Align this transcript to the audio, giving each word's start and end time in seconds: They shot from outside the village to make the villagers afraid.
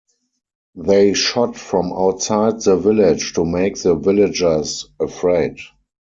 They 0.77 1.13
shot 1.13 1.55
from 1.55 1.93
outside 1.93 2.59
the 2.61 2.75
village 2.75 3.33
to 3.33 3.45
make 3.45 3.79
the 3.83 3.93
villagers 3.93 4.89
afraid. 4.99 5.59